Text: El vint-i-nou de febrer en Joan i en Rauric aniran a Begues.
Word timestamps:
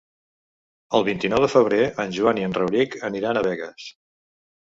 El 0.99 1.03
vint-i-nou 1.09 1.43
de 1.43 1.49
febrer 1.55 1.83
en 2.05 2.15
Joan 2.17 2.41
i 2.43 2.47
en 2.47 2.57
Rauric 2.59 2.97
aniran 3.11 3.37
a 3.37 3.43
Begues. 3.49 3.85